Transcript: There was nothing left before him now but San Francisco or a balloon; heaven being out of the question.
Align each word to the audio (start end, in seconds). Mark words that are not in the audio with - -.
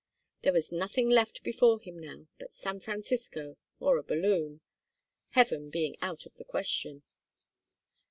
There 0.41 0.53
was 0.53 0.71
nothing 0.71 1.09
left 1.11 1.43
before 1.43 1.79
him 1.79 1.99
now 1.99 2.25
but 2.39 2.51
San 2.53 2.79
Francisco 2.79 3.55
or 3.79 3.97
a 3.99 4.03
balloon; 4.03 4.61
heaven 5.29 5.69
being 5.69 5.95
out 6.01 6.25
of 6.25 6.33
the 6.37 6.43
question. 6.43 7.03